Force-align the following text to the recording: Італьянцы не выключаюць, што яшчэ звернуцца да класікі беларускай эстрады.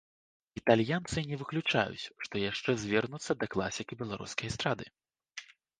Італьянцы 0.61 1.17
не 1.33 1.37
выключаюць, 1.41 2.09
што 2.27 2.33
яшчэ 2.51 2.71
звернуцца 2.87 3.31
да 3.45 3.53
класікі 3.57 3.93
беларускай 4.05 4.45
эстрады. 4.55 4.85